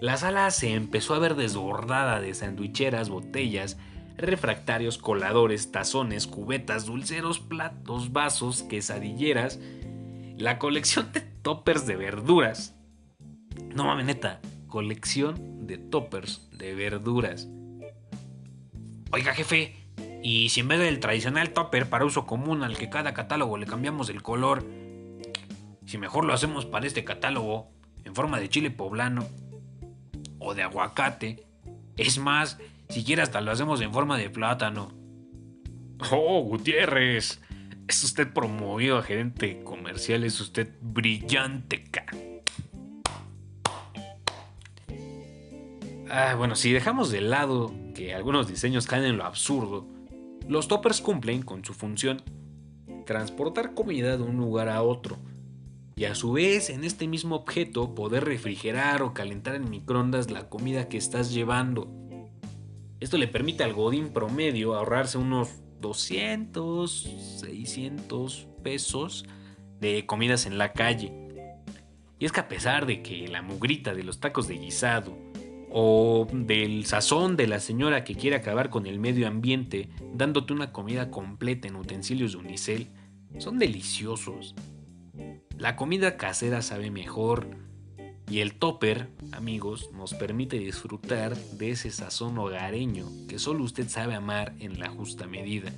la 0.00 0.16
sala 0.16 0.50
se 0.50 0.74
empezó 0.74 1.14
a 1.14 1.18
ver 1.18 1.34
desbordada 1.34 2.20
de 2.20 2.34
sandwicheras, 2.34 3.08
botellas, 3.08 3.78
refractarios, 4.16 4.98
coladores, 4.98 5.72
tazones, 5.72 6.26
cubetas, 6.26 6.86
dulceros, 6.86 7.38
platos, 7.38 8.12
vasos, 8.12 8.62
quesadilleras, 8.64 9.60
la 10.36 10.58
colección 10.58 11.12
de 11.12 11.20
toppers 11.20 11.86
de 11.86 11.96
verduras. 11.96 12.76
No 13.74 13.84
mames, 13.84 14.06
neta, 14.06 14.40
colección 14.66 15.66
de 15.66 15.78
toppers 15.78 16.48
de 16.52 16.74
verduras. 16.74 17.48
Oiga, 19.12 19.34
jefe, 19.34 19.76
¿y 20.22 20.48
si 20.50 20.60
en 20.60 20.68
vez 20.68 20.80
del 20.80 21.00
tradicional 21.00 21.50
topper 21.50 21.88
para 21.88 22.04
uso 22.04 22.26
común 22.26 22.62
al 22.62 22.76
que 22.76 22.90
cada 22.90 23.14
catálogo 23.14 23.56
le 23.58 23.66
cambiamos 23.66 24.10
el 24.10 24.22
color, 24.22 24.64
si 25.88 25.96
mejor 25.96 26.26
lo 26.26 26.34
hacemos 26.34 26.66
para 26.66 26.86
este 26.86 27.02
catálogo 27.02 27.70
en 28.04 28.14
forma 28.14 28.38
de 28.38 28.50
chile 28.50 28.70
poblano 28.70 29.26
o 30.38 30.52
de 30.52 30.62
aguacate. 30.62 31.46
Es 31.96 32.18
más, 32.18 32.58
si 32.90 33.04
quiere 33.04 33.22
hasta 33.22 33.40
lo 33.40 33.50
hacemos 33.50 33.80
en 33.80 33.90
forma 33.90 34.18
de 34.18 34.28
plátano. 34.28 34.92
Oh, 36.12 36.42
Gutiérrez. 36.42 37.40
Es 37.86 38.04
usted 38.04 38.30
promovido 38.30 38.98
a 38.98 39.02
gerente 39.02 39.62
comercial, 39.64 40.24
es 40.24 40.38
usted 40.42 40.70
brillante. 40.82 41.84
Ah, 46.10 46.34
bueno, 46.36 46.54
si 46.54 46.70
dejamos 46.70 47.10
de 47.10 47.22
lado 47.22 47.72
que 47.94 48.12
algunos 48.14 48.46
diseños 48.46 48.86
caen 48.86 49.04
en 49.04 49.16
lo 49.16 49.24
absurdo, 49.24 49.86
los 50.46 50.68
toppers 50.68 51.00
cumplen 51.00 51.40
con 51.40 51.64
su 51.64 51.72
función 51.72 52.22
transportar 53.06 53.72
comida 53.72 54.18
de 54.18 54.22
un 54.22 54.36
lugar 54.36 54.68
a 54.68 54.82
otro 54.82 55.16
y 55.98 56.04
a 56.04 56.14
su 56.14 56.30
vez 56.30 56.70
en 56.70 56.84
este 56.84 57.08
mismo 57.08 57.34
objeto 57.34 57.96
poder 57.96 58.24
refrigerar 58.24 59.02
o 59.02 59.12
calentar 59.14 59.56
en 59.56 59.68
microondas 59.68 60.30
la 60.30 60.48
comida 60.48 60.88
que 60.88 60.96
estás 60.96 61.34
llevando. 61.34 61.90
Esto 63.00 63.18
le 63.18 63.26
permite 63.26 63.64
al 63.64 63.72
Godín 63.72 64.12
promedio 64.12 64.76
ahorrarse 64.76 65.18
unos 65.18 65.48
200, 65.80 67.40
600 67.40 68.46
pesos 68.62 69.24
de 69.80 70.06
comidas 70.06 70.46
en 70.46 70.56
la 70.56 70.72
calle. 70.72 71.12
Y 72.20 72.26
es 72.26 72.30
que 72.30 72.40
a 72.40 72.48
pesar 72.48 72.86
de 72.86 73.02
que 73.02 73.26
la 73.26 73.42
mugrita 73.42 73.92
de 73.92 74.04
los 74.04 74.20
tacos 74.20 74.46
de 74.46 74.56
guisado 74.56 75.18
o 75.68 76.28
del 76.32 76.86
sazón 76.86 77.36
de 77.36 77.48
la 77.48 77.58
señora 77.58 78.04
que 78.04 78.14
quiere 78.14 78.36
acabar 78.36 78.70
con 78.70 78.86
el 78.86 79.00
medio 79.00 79.26
ambiente 79.26 79.88
dándote 80.14 80.52
una 80.52 80.70
comida 80.72 81.10
completa 81.10 81.66
en 81.66 81.74
utensilios 81.74 82.32
de 82.32 82.38
unicel, 82.38 82.86
son 83.38 83.58
deliciosos. 83.58 84.54
La 85.56 85.76
comida 85.76 86.16
casera 86.16 86.62
sabe 86.62 86.90
mejor 86.90 87.48
y 88.30 88.40
el 88.40 88.54
topper, 88.54 89.08
amigos, 89.32 89.90
nos 89.92 90.14
permite 90.14 90.58
disfrutar 90.58 91.36
de 91.36 91.70
ese 91.70 91.90
sazón 91.90 92.38
hogareño 92.38 93.06
que 93.28 93.38
solo 93.38 93.64
usted 93.64 93.88
sabe 93.88 94.14
amar 94.14 94.54
en 94.58 94.78
la 94.78 94.88
justa 94.88 95.26
medida. 95.26 95.72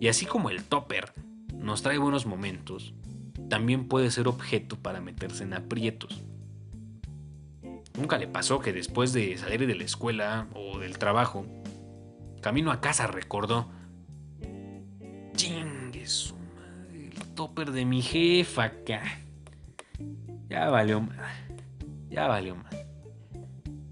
Y 0.00 0.08
así 0.08 0.26
como 0.26 0.50
el 0.50 0.62
topper 0.62 1.12
nos 1.54 1.82
trae 1.82 1.98
buenos 1.98 2.24
momentos, 2.24 2.94
también 3.48 3.88
puede 3.88 4.10
ser 4.10 4.28
objeto 4.28 4.76
para 4.76 5.00
meterse 5.00 5.44
en 5.44 5.54
aprietos. 5.54 6.22
Nunca 7.98 8.18
le 8.18 8.28
pasó 8.28 8.60
que 8.60 8.72
después 8.72 9.12
de 9.12 9.36
salir 9.38 9.66
de 9.66 9.74
la 9.74 9.84
escuela 9.84 10.48
o 10.54 10.78
del 10.78 10.98
trabajo, 10.98 11.46
camino 12.40 12.70
a 12.70 12.80
casa 12.80 13.06
recordó, 13.06 13.68
topper 17.34 17.72
de 17.72 17.84
mi 17.84 18.02
jefa 18.02 18.64
acá. 18.64 19.02
Ya 20.48 20.68
valió 20.70 21.00
mal. 21.00 21.34
Ya 22.10 22.26
valió 22.26 22.54
mal. 22.54 22.86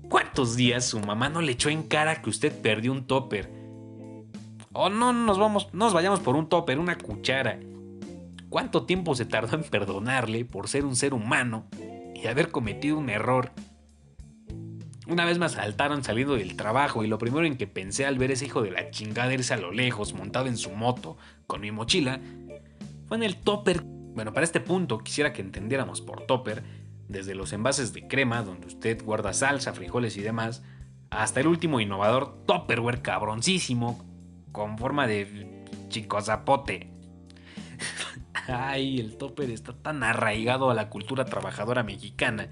¿Cuántos 0.09 0.57
días 0.57 0.85
su 0.85 1.01
mamá 1.01 1.29
no 1.29 1.41
le 1.41 1.53
echó 1.53 1.71
en 1.71 1.83
cara 1.83 2.23
que 2.23 2.31
usted 2.31 2.53
perdió 2.61 2.93
un 2.93 3.07
topper? 3.07 3.51
O 4.73 4.85
oh, 4.85 4.91
no 4.91 5.13
nos 5.13 5.39
vamos, 5.39 5.69
nos 5.73 5.93
vayamos 5.93 6.21
por 6.21 6.37
un 6.37 6.49
topper, 6.49 6.79
una 6.79 6.97
cuchara. 6.97 7.59
¿Cuánto 8.49 8.85
tiempo 8.85 9.15
se 9.15 9.25
tardó 9.25 9.57
en 9.57 9.65
perdonarle 9.65 10.45
por 10.45 10.69
ser 10.69 10.85
un 10.85 10.97
ser 10.97 11.15
humano 11.15 11.67
y 12.15 12.27
haber 12.27 12.51
cometido 12.51 12.99
un 12.99 13.11
error? 13.11 13.53
Una 15.07 15.25
vez 15.25 15.39
me 15.39 15.47
asaltaron 15.47 16.05
saliendo 16.05 16.37
del 16.37 16.57
trabajo 16.57 17.03
y 17.03 17.09
lo 17.09 17.19
primero 17.19 17.45
en 17.45 17.57
que 17.57 17.67
pensé 17.67 18.07
al 18.07 18.19
ver 18.19 18.31
ese 18.31 18.47
hijo 18.47 18.63
de 18.63 18.71
la 18.71 18.91
chingada 18.91 19.35
irse 19.35 19.53
a 19.53 19.57
lo 19.57 19.73
lejos 19.73 20.15
montado 20.15 20.47
en 20.47 20.57
su 20.57 20.71
moto 20.71 21.17
con 21.47 21.61
mi 21.61 21.73
mochila 21.73 22.21
en 23.14 23.23
el 23.23 23.37
topper. 23.37 23.83
Bueno, 23.85 24.33
para 24.33 24.45
este 24.45 24.61
punto 24.61 24.99
quisiera 24.99 25.33
que 25.33 25.42
entendiéramos 25.42 26.00
por 26.00 26.26
topper 26.26 26.62
desde 27.09 27.35
los 27.35 27.52
envases 27.52 27.92
de 27.92 28.07
crema 28.09 28.42
donde 28.42 28.66
usted 28.66 29.02
guarda 29.04 29.33
salsa, 29.33 29.73
frijoles 29.73 30.16
y 30.16 30.23
demás, 30.23 30.62
hasta 31.11 31.40
el 31.40 31.47
último 31.47 31.81
innovador 31.81 32.45
Topperware 32.47 33.02
cabroncísimo 33.02 34.02
con 34.50 34.78
forma 34.78 35.07
de 35.07 35.64
chico 35.88 36.21
zapote. 36.21 36.90
Ay, 38.49 38.99
el 38.99 39.16
topper 39.16 39.50
está 39.50 39.73
tan 39.73 40.02
arraigado 40.02 40.71
a 40.71 40.75
la 40.75 40.88
cultura 40.88 41.25
trabajadora 41.25 41.83
mexicana 41.83 42.49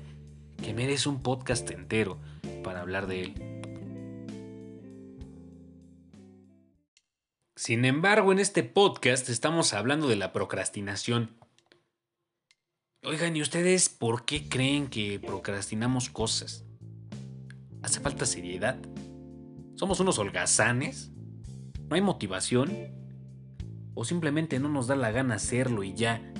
que 0.62 0.74
merece 0.74 1.08
un 1.08 1.22
podcast 1.22 1.70
entero 1.70 2.18
para 2.62 2.80
hablar 2.80 3.06
de 3.06 3.22
él. 3.22 3.49
Sin 7.60 7.84
embargo, 7.84 8.32
en 8.32 8.38
este 8.38 8.62
podcast 8.62 9.28
estamos 9.28 9.74
hablando 9.74 10.08
de 10.08 10.16
la 10.16 10.32
procrastinación. 10.32 11.36
Oigan, 13.04 13.36
¿y 13.36 13.42
ustedes 13.42 13.90
por 13.90 14.24
qué 14.24 14.48
creen 14.48 14.88
que 14.88 15.20
procrastinamos 15.20 16.08
cosas? 16.08 16.64
¿Hace 17.82 18.00
falta 18.00 18.24
seriedad? 18.24 18.78
¿Somos 19.74 20.00
unos 20.00 20.18
holgazanes? 20.18 21.12
¿No 21.90 21.96
hay 21.96 22.00
motivación? 22.00 22.72
¿O 23.92 24.06
simplemente 24.06 24.58
no 24.58 24.70
nos 24.70 24.86
da 24.86 24.96
la 24.96 25.10
gana 25.10 25.34
hacerlo 25.34 25.82
y 25.82 25.92
ya? 25.92 26.32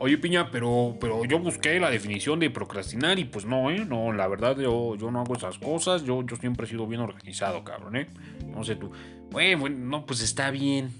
Oye, 0.00 0.16
Piña, 0.16 0.52
pero, 0.52 0.96
pero 1.00 1.24
yo 1.24 1.40
busqué 1.40 1.80
la 1.80 1.90
definición 1.90 2.38
de 2.38 2.50
procrastinar 2.50 3.18
y 3.18 3.24
pues 3.24 3.44
no, 3.44 3.68
¿eh? 3.68 3.84
No, 3.84 4.12
la 4.12 4.28
verdad 4.28 4.56
yo, 4.56 4.94
yo 4.94 5.10
no 5.10 5.20
hago 5.20 5.34
esas 5.34 5.58
cosas. 5.58 6.04
Yo, 6.04 6.24
yo 6.24 6.36
siempre 6.36 6.66
he 6.66 6.70
sido 6.70 6.86
bien 6.86 7.00
organizado, 7.00 7.64
cabrón, 7.64 7.96
¿eh? 7.96 8.06
No 8.46 8.62
sé 8.62 8.76
tú. 8.76 8.92
Bueno, 9.32 9.68
no, 9.68 10.06
pues 10.06 10.20
está 10.20 10.52
bien. 10.52 10.92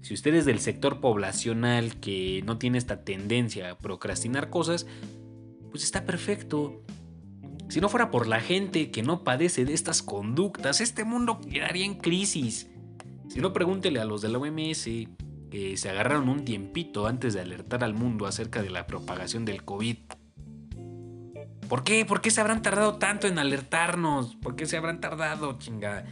Si 0.00 0.14
usted 0.14 0.34
es 0.34 0.46
del 0.46 0.60
sector 0.60 1.00
poblacional 1.00 2.00
que 2.00 2.42
no 2.46 2.56
tiene 2.56 2.78
esta 2.78 3.04
tendencia 3.04 3.72
a 3.72 3.78
procrastinar 3.78 4.48
cosas, 4.48 4.86
pues 5.70 5.84
está 5.84 6.06
perfecto. 6.06 6.82
Si 7.68 7.82
no 7.82 7.90
fuera 7.90 8.10
por 8.10 8.26
la 8.26 8.40
gente 8.40 8.90
que 8.90 9.02
no 9.02 9.24
padece 9.24 9.66
de 9.66 9.74
estas 9.74 10.02
conductas, 10.02 10.80
este 10.80 11.04
mundo 11.04 11.38
quedaría 11.38 11.84
en 11.84 11.96
crisis. 11.96 12.70
Si 13.28 13.40
no, 13.40 13.52
pregúntele 13.52 14.00
a 14.00 14.06
los 14.06 14.22
de 14.22 14.30
la 14.30 14.38
OMS, 14.38 14.88
que 15.52 15.76
se 15.76 15.90
agarraron 15.90 16.30
un 16.30 16.46
tiempito 16.46 17.06
antes 17.06 17.34
de 17.34 17.42
alertar 17.42 17.84
al 17.84 17.92
mundo 17.92 18.24
acerca 18.24 18.62
de 18.62 18.70
la 18.70 18.86
propagación 18.86 19.44
del 19.44 19.62
COVID. 19.62 19.98
¿Por 21.68 21.84
qué? 21.84 22.06
¿Por 22.06 22.22
qué 22.22 22.30
se 22.30 22.40
habrán 22.40 22.62
tardado 22.62 22.94
tanto 22.94 23.26
en 23.26 23.38
alertarnos? 23.38 24.34
¿Por 24.36 24.56
qué 24.56 24.64
se 24.64 24.78
habrán 24.78 25.02
tardado, 25.02 25.58
chinga? 25.58 26.06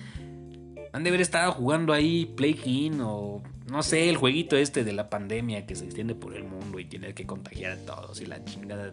Han 0.92 1.04
de 1.04 1.08
haber 1.08 1.22
estado 1.22 1.52
jugando 1.52 1.94
ahí 1.94 2.26
Play 2.36 2.52
King 2.52 3.00
o 3.00 3.42
no 3.70 3.82
sé, 3.82 4.10
el 4.10 4.18
jueguito 4.18 4.58
este 4.58 4.84
de 4.84 4.92
la 4.92 5.08
pandemia 5.08 5.64
que 5.64 5.74
se 5.74 5.86
extiende 5.86 6.14
por 6.14 6.36
el 6.36 6.44
mundo 6.44 6.78
y 6.78 6.84
tiene 6.84 7.14
que 7.14 7.24
contagiar 7.24 7.72
a 7.72 7.78
todos 7.78 8.20
y 8.20 8.26
la 8.26 8.44
chingada. 8.44 8.92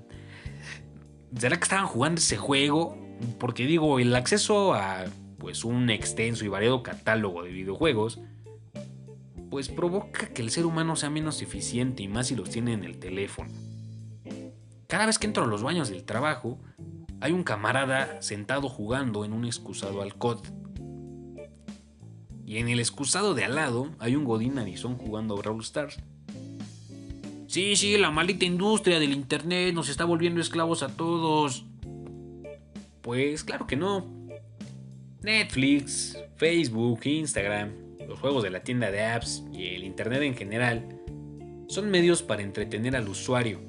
¿Será 1.38 1.58
que 1.58 1.64
estaban 1.64 1.88
jugando 1.88 2.20
ese 2.20 2.38
juego? 2.38 2.98
Porque 3.38 3.66
digo, 3.66 4.00
el 4.00 4.16
acceso 4.16 4.74
a 4.76 5.04
pues 5.40 5.66
un 5.66 5.90
extenso 5.90 6.46
y 6.46 6.48
variado 6.48 6.84
catálogo 6.84 7.44
de 7.44 7.52
videojuegos 7.52 8.22
pues 9.50 9.70
provoca 9.70 10.30
que 10.30 10.42
el 10.42 10.52
ser 10.52 10.66
humano 10.66 10.96
sea 10.96 11.10
menos 11.10 11.42
eficiente 11.42 12.04
y 12.04 12.08
más 12.08 12.28
si 12.28 12.36
los 12.36 12.50
tiene 12.50 12.74
en 12.74 12.84
el 12.84 13.00
teléfono. 13.00 13.50
Cada 14.88 15.06
vez 15.06 15.20
que 15.20 15.28
entro 15.28 15.44
a 15.44 15.48
los 15.48 15.64
baños 15.64 15.90
del 15.90 16.04
trabajo, 16.04 16.60
hay 17.20 17.32
un 17.32 17.44
camarada 17.44 18.22
sentado 18.22 18.70
jugando 18.70 19.26
en 19.26 19.34
un 19.34 19.46
excusado 19.46 20.02
al 20.02 20.16
COD. 20.16 20.40
Y 22.46 22.58
en 22.58 22.70
el 22.70 22.80
excusado 22.80 23.34
de 23.34 23.44
al 23.44 23.56
lado 23.56 23.90
hay 24.00 24.16
un 24.16 24.24
Godín 24.24 24.58
Arizón 24.60 24.98
jugando 24.98 25.36
a 25.36 25.38
Brawl 25.38 25.62
Stars. 25.62 26.00
Sí, 27.48 27.76
sí, 27.76 27.98
la 27.98 28.12
maldita 28.12 28.46
industria 28.46 29.00
del 29.00 29.14
Internet 29.14 29.74
nos 29.74 29.90
está 29.90 30.06
volviendo 30.06 30.40
esclavos 30.40 30.84
a 30.84 30.90
todos. 30.90 31.66
Pues 33.02 33.44
claro 33.44 33.68
que 33.68 33.76
no. 33.76 34.06
Netflix, 35.22 36.18
Facebook, 36.36 37.02
Instagram, 37.06 37.87
los 38.08 38.20
juegos 38.20 38.44
de 38.44 38.50
la 38.50 38.64
tienda 38.64 38.90
de 38.90 39.04
apps 39.04 39.44
y 39.54 39.76
el 39.76 39.84
Internet 39.84 40.22
en 40.24 40.36
general 40.36 40.88
son 41.68 41.90
medios 41.92 42.24
para 42.24 42.42
entretener 42.42 42.96
al 42.96 43.10
usuario. 43.10 43.62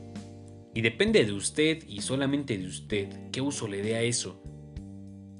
Y 0.75 0.81
depende 0.81 1.25
de 1.25 1.33
usted 1.33 1.83
y 1.89 2.03
solamente 2.03 2.57
de 2.57 2.67
usted 2.67 3.31
qué 3.33 3.41
uso 3.41 3.67
le 3.67 3.83
dé 3.83 3.97
a 3.97 4.03
eso. 4.03 4.41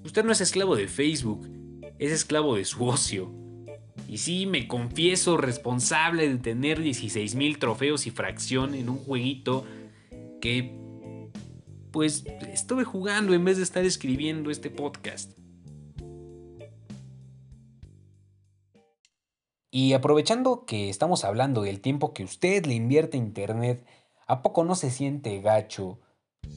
Usted 0.05 0.25
no 0.25 0.33
es 0.33 0.41
esclavo 0.41 0.75
de 0.75 0.89
Facebook, 0.89 1.49
es 1.99 2.11
esclavo 2.11 2.57
de 2.57 2.65
su 2.65 2.85
ocio. 2.85 3.33
Y 4.09 4.19
sí, 4.19 4.47
me 4.47 4.67
confieso 4.67 5.37
responsable 5.37 6.29
de 6.29 6.39
tener 6.39 6.81
16.000 6.81 7.59
trofeos 7.59 8.07
y 8.07 8.11
fracción 8.11 8.75
en 8.75 8.89
un 8.89 8.97
jueguito 8.97 9.65
que 10.41 10.75
pues 11.93 12.25
estuve 12.53 12.85
jugando 12.85 13.35
en 13.35 13.45
vez 13.45 13.59
de 13.59 13.63
estar 13.63 13.85
escribiendo 13.85 14.51
este 14.51 14.71
podcast. 14.71 15.33
Y 19.81 19.93
aprovechando 19.93 20.65
que 20.65 20.89
estamos 20.89 21.25
hablando 21.25 21.63
del 21.63 21.81
tiempo 21.81 22.13
que 22.13 22.25
usted 22.25 22.67
le 22.67 22.75
invierte 22.75 23.17
a 23.17 23.21
internet, 23.21 23.87
¿a 24.27 24.43
poco 24.43 24.65
no 24.65 24.75
se 24.75 24.91
siente 24.91 25.41
gacho? 25.41 26.01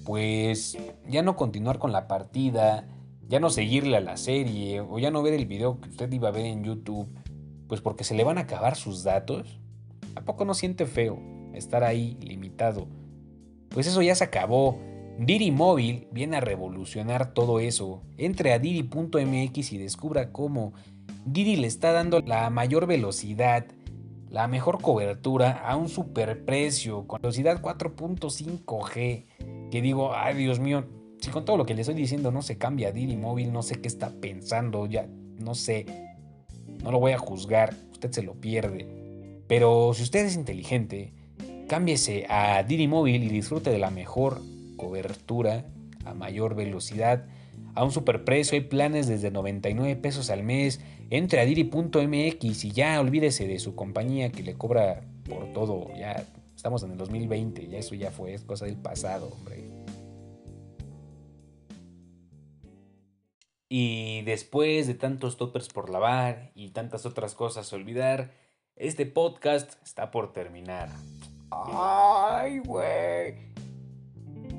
Pues 0.05 0.75
ya 1.07 1.21
no 1.21 1.35
continuar 1.35 1.77
con 1.77 1.91
la 1.91 2.07
partida, 2.07 2.87
ya 3.27 3.39
no 3.39 3.51
seguirle 3.51 3.97
a 3.97 4.01
la 4.01 4.17
serie 4.17 4.81
o 4.81 4.97
ya 4.97 5.11
no 5.11 5.21
ver 5.21 5.35
el 5.35 5.45
video 5.45 5.79
que 5.79 5.89
usted 5.89 6.11
iba 6.11 6.29
a 6.29 6.31
ver 6.31 6.47
en 6.47 6.63
YouTube 6.63 7.15
pues 7.67 7.79
porque 7.79 8.03
se 8.03 8.15
le 8.15 8.23
van 8.23 8.39
a 8.39 8.41
acabar 8.41 8.75
sus 8.75 9.03
datos. 9.03 9.59
¿A 10.15 10.21
poco 10.21 10.43
no 10.43 10.55
siente 10.55 10.87
feo 10.87 11.19
estar 11.53 11.83
ahí 11.83 12.17
limitado? 12.21 12.87
Pues 13.69 13.85
eso 13.85 14.01
ya 14.01 14.15
se 14.15 14.23
acabó. 14.23 14.79
Didi 15.19 15.51
Móvil 15.51 16.07
viene 16.11 16.37
a 16.37 16.41
revolucionar 16.41 17.35
todo 17.35 17.59
eso. 17.59 18.01
Entre 18.17 18.51
a 18.51 18.57
didi.mx 18.57 19.73
y 19.73 19.77
descubra 19.77 20.31
cómo 20.31 20.73
Didi 21.25 21.55
le 21.55 21.67
está 21.67 21.91
dando 21.91 22.21
la 22.21 22.49
mayor 22.49 22.87
velocidad, 22.87 23.65
la 24.29 24.47
mejor 24.47 24.81
cobertura 24.81 25.61
a 25.65 25.75
un 25.75 25.89
superprecio 25.89 27.07
con 27.07 27.21
velocidad 27.21 27.61
4.5G. 27.61 29.69
Que 29.69 29.81
digo, 29.81 30.13
ay 30.15 30.35
Dios 30.35 30.59
mío, 30.59 30.85
si 31.19 31.29
con 31.29 31.45
todo 31.45 31.57
lo 31.57 31.65
que 31.65 31.75
le 31.75 31.81
estoy 31.81 31.95
diciendo 31.95 32.31
no 32.31 32.41
se 32.41 32.57
cambia 32.57 32.91
Didi 32.91 33.17
Móvil, 33.17 33.53
no 33.53 33.61
sé 33.61 33.81
qué 33.81 33.87
está 33.87 34.11
pensando, 34.19 34.85
ya 34.85 35.07
no 35.37 35.55
sé 35.55 35.85
no 36.83 36.91
lo 36.91 36.99
voy 36.99 37.11
a 37.11 37.17
juzgar, 37.17 37.75
usted 37.91 38.11
se 38.11 38.23
lo 38.23 38.33
pierde. 38.33 38.87
Pero 39.47 39.93
si 39.93 40.03
usted 40.03 40.25
es 40.25 40.35
inteligente, 40.35 41.13
cámbiese 41.67 42.25
a 42.29 42.63
Didi 42.63 42.87
Móvil 42.87 43.23
y 43.23 43.29
disfrute 43.29 43.69
de 43.69 43.77
la 43.77 43.91
mejor 43.91 44.41
cobertura 44.77 45.65
a 46.05 46.13
mayor 46.13 46.55
velocidad. 46.55 47.25
A 47.73 47.83
un 47.83 47.91
superprecio 47.91 48.57
hay 48.57 48.65
planes 48.65 49.07
desde 49.07 49.31
99 49.31 49.95
pesos 49.95 50.29
al 50.29 50.43
mes. 50.43 50.81
Entre 51.09 51.39
a 51.39 51.45
didi.mx 51.45 52.65
y 52.65 52.71
ya 52.71 52.99
olvídese 52.99 53.47
de 53.47 53.59
su 53.59 53.75
compañía 53.75 54.31
que 54.31 54.43
le 54.43 54.55
cobra 54.55 55.01
por 55.27 55.51
todo. 55.53 55.87
Ya 55.97 56.25
estamos 56.55 56.83
en 56.83 56.91
el 56.91 56.97
2020, 56.97 57.67
ya 57.67 57.77
eso 57.79 57.95
ya 57.95 58.11
fue, 58.11 58.33
es 58.33 58.43
cosa 58.43 58.65
del 58.65 58.77
pasado, 58.77 59.29
hombre. 59.31 59.63
Y 63.67 64.21
después 64.23 64.87
de 64.87 64.95
tantos 64.95 65.37
toppers 65.37 65.69
por 65.69 65.89
lavar 65.89 66.51
y 66.55 66.71
tantas 66.71 67.05
otras 67.05 67.35
cosas 67.35 67.71
olvidar, 67.71 68.31
este 68.75 69.05
podcast 69.05 69.81
está 69.83 70.11
por 70.11 70.33
terminar. 70.33 70.89
¡Ay, 71.51 72.59
güey! 72.59 73.50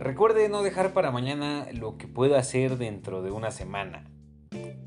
Recuerde 0.02 0.48
no 0.48 0.64
dejar 0.64 0.94
para 0.94 1.12
mañana 1.12 1.68
lo 1.72 1.96
que 1.96 2.08
pueda 2.08 2.36
hacer 2.36 2.76
dentro 2.76 3.22
de 3.22 3.30
una 3.30 3.52
semana. 3.52 4.10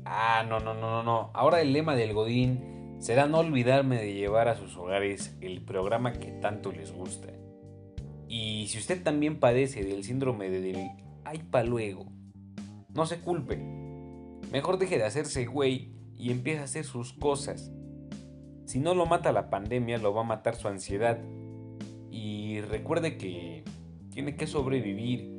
Ah, 0.04 0.44
no, 0.46 0.60
no, 0.60 0.74
no, 0.74 0.90
no, 0.90 1.02
no. 1.02 1.30
Ahora 1.32 1.62
el 1.62 1.72
lema 1.72 1.96
del 1.96 2.12
Godín 2.12 2.96
será 2.98 3.26
no 3.26 3.38
olvidarme 3.38 3.96
de 3.96 4.12
llevar 4.12 4.48
a 4.48 4.56
sus 4.56 4.76
hogares 4.76 5.34
el 5.40 5.62
programa 5.62 6.12
que 6.12 6.32
tanto 6.32 6.70
les 6.70 6.92
gusta. 6.92 7.28
Y 8.28 8.66
si 8.66 8.76
usted 8.76 9.02
también 9.02 9.40
padece 9.40 9.84
del 9.84 10.04
síndrome 10.04 10.50
del 10.50 10.90
ay 11.24 11.38
pa 11.50 11.62
luego, 11.62 12.12
no 12.92 13.06
se 13.06 13.18
culpe 13.20 13.56
Mejor 14.52 14.76
deje 14.76 14.98
de 14.98 15.04
hacerse 15.04 15.46
güey 15.46 15.94
y 16.14 16.30
empiece 16.30 16.60
a 16.60 16.64
hacer 16.64 16.84
sus 16.84 17.14
cosas. 17.14 17.72
Si 18.66 18.80
no 18.80 18.94
lo 18.94 19.06
mata 19.06 19.32
la 19.32 19.48
pandemia, 19.48 19.96
lo 19.96 20.12
va 20.12 20.20
a 20.20 20.24
matar 20.24 20.56
su 20.56 20.68
ansiedad. 20.68 21.18
Y 22.10 22.60
recuerde 22.60 23.16
que 23.16 23.55
tiene 24.16 24.34
que 24.34 24.46
sobrevivir 24.46 25.30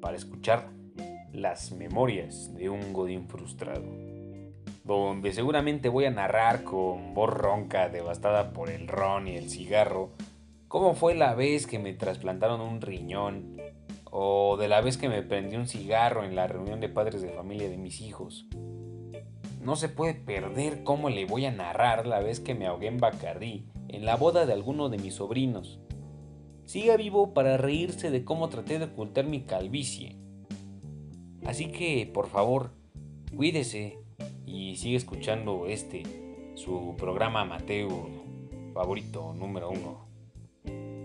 para 0.00 0.16
escuchar 0.16 0.72
las 1.32 1.70
memorias 1.70 2.52
de 2.56 2.68
un 2.70 2.92
Godín 2.92 3.28
frustrado. 3.28 3.84
Donde 4.82 5.32
seguramente 5.32 5.88
voy 5.88 6.06
a 6.06 6.10
narrar 6.10 6.64
con 6.64 7.14
voz 7.14 7.30
ronca 7.30 7.88
devastada 7.88 8.52
por 8.52 8.68
el 8.68 8.88
ron 8.88 9.28
y 9.28 9.36
el 9.36 9.48
cigarro 9.48 10.10
cómo 10.66 10.96
fue 10.96 11.14
la 11.14 11.36
vez 11.36 11.68
que 11.68 11.78
me 11.78 11.92
trasplantaron 11.92 12.60
un 12.60 12.80
riñón 12.80 13.56
o 14.10 14.56
de 14.56 14.66
la 14.66 14.80
vez 14.80 14.98
que 14.98 15.08
me 15.08 15.22
prendí 15.22 15.54
un 15.54 15.68
cigarro 15.68 16.24
en 16.24 16.34
la 16.34 16.48
reunión 16.48 16.80
de 16.80 16.88
padres 16.88 17.22
de 17.22 17.28
familia 17.28 17.70
de 17.70 17.78
mis 17.78 18.00
hijos. 18.00 18.48
No 19.62 19.76
se 19.76 19.88
puede 19.88 20.14
perder 20.14 20.82
cómo 20.82 21.10
le 21.10 21.26
voy 21.26 21.46
a 21.46 21.52
narrar 21.52 22.08
la 22.08 22.18
vez 22.18 22.40
que 22.40 22.56
me 22.56 22.66
ahogué 22.66 22.88
en 22.88 22.98
Bacardí 22.98 23.68
en 23.86 24.04
la 24.04 24.16
boda 24.16 24.46
de 24.46 24.52
alguno 24.52 24.88
de 24.88 24.98
mis 24.98 25.14
sobrinos. 25.14 25.78
Siga 26.68 26.98
vivo 26.98 27.32
para 27.32 27.56
reírse 27.56 28.10
de 28.10 28.26
cómo 28.26 28.50
traté 28.50 28.78
de 28.78 28.84
ocultar 28.84 29.24
mi 29.24 29.40
calvicie. 29.40 30.16
Así 31.46 31.72
que, 31.72 32.10
por 32.12 32.28
favor, 32.28 32.72
cuídese 33.34 33.96
y 34.44 34.76
sigue 34.76 34.98
escuchando 34.98 35.64
este, 35.66 36.02
su 36.56 36.94
programa 36.98 37.40
amateur 37.40 37.88
favorito 38.74 39.32
número 39.32 39.70
uno, 39.70 40.10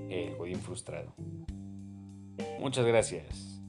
El 0.09 0.35
Godín 0.35 0.59
Frustrado. 0.59 1.13
Muchas 2.59 2.85
gracias. 2.85 3.61